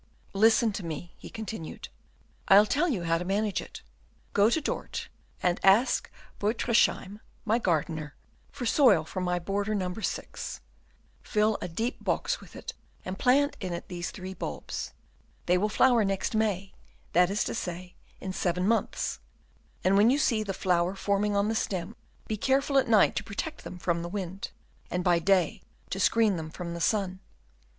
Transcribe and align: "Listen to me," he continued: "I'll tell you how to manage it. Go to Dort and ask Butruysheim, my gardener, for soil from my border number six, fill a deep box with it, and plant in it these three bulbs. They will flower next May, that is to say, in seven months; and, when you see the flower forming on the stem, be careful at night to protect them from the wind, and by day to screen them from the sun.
"Listen 0.33 0.71
to 0.71 0.83
me," 0.83 1.13
he 1.19 1.29
continued: 1.29 1.87
"I'll 2.47 2.65
tell 2.65 2.89
you 2.89 3.03
how 3.03 3.19
to 3.19 3.23
manage 3.23 3.61
it. 3.61 3.83
Go 4.33 4.49
to 4.49 4.59
Dort 4.59 5.09
and 5.43 5.59
ask 5.63 6.09
Butruysheim, 6.39 7.19
my 7.45 7.59
gardener, 7.59 8.15
for 8.51 8.65
soil 8.65 9.03
from 9.03 9.23
my 9.25 9.37
border 9.37 9.75
number 9.75 10.01
six, 10.01 10.59
fill 11.21 11.55
a 11.61 11.67
deep 11.67 12.03
box 12.03 12.41
with 12.41 12.55
it, 12.55 12.73
and 13.05 13.19
plant 13.19 13.55
in 13.59 13.73
it 13.73 13.89
these 13.89 14.09
three 14.09 14.33
bulbs. 14.33 14.91
They 15.45 15.55
will 15.55 15.69
flower 15.69 16.03
next 16.03 16.33
May, 16.33 16.73
that 17.13 17.29
is 17.29 17.43
to 17.43 17.53
say, 17.53 17.93
in 18.19 18.33
seven 18.33 18.67
months; 18.67 19.19
and, 19.83 19.95
when 19.95 20.09
you 20.09 20.17
see 20.17 20.41
the 20.41 20.51
flower 20.51 20.95
forming 20.95 21.35
on 21.35 21.47
the 21.47 21.53
stem, 21.53 21.95
be 22.25 22.37
careful 22.37 22.79
at 22.79 22.87
night 22.87 23.15
to 23.17 23.23
protect 23.23 23.63
them 23.63 23.77
from 23.77 24.01
the 24.01 24.09
wind, 24.09 24.49
and 24.89 25.03
by 25.03 25.19
day 25.19 25.61
to 25.91 25.99
screen 25.99 26.37
them 26.37 26.49
from 26.49 26.73
the 26.73 26.81
sun. 26.81 27.19